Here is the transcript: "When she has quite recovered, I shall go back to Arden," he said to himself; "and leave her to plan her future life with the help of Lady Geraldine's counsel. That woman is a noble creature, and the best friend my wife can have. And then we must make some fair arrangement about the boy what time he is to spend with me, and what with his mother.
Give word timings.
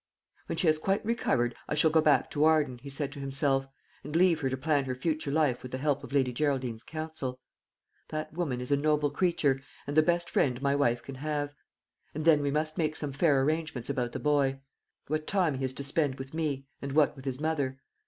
"When 0.47 0.57
she 0.57 0.65
has 0.65 0.79
quite 0.79 1.05
recovered, 1.05 1.53
I 1.69 1.75
shall 1.75 1.91
go 1.91 2.01
back 2.01 2.31
to 2.31 2.43
Arden," 2.43 2.79
he 2.79 2.89
said 2.89 3.11
to 3.11 3.19
himself; 3.19 3.67
"and 4.03 4.15
leave 4.15 4.39
her 4.39 4.49
to 4.49 4.57
plan 4.57 4.85
her 4.85 4.95
future 4.95 5.29
life 5.29 5.61
with 5.61 5.71
the 5.71 5.77
help 5.77 6.03
of 6.03 6.11
Lady 6.11 6.33
Geraldine's 6.33 6.81
counsel. 6.81 7.39
That 8.09 8.33
woman 8.33 8.61
is 8.61 8.71
a 8.71 8.75
noble 8.75 9.11
creature, 9.11 9.61
and 9.85 9.95
the 9.95 10.01
best 10.01 10.27
friend 10.27 10.59
my 10.59 10.73
wife 10.75 11.03
can 11.03 11.15
have. 11.21 11.53
And 12.15 12.25
then 12.25 12.41
we 12.41 12.49
must 12.49 12.79
make 12.79 12.95
some 12.95 13.11
fair 13.13 13.43
arrangement 13.43 13.91
about 13.91 14.13
the 14.13 14.19
boy 14.19 14.61
what 15.05 15.27
time 15.27 15.59
he 15.59 15.65
is 15.65 15.73
to 15.73 15.83
spend 15.83 16.15
with 16.15 16.33
me, 16.33 16.65
and 16.81 16.93
what 16.93 17.15
with 17.15 17.25
his 17.25 17.39
mother. 17.39 17.79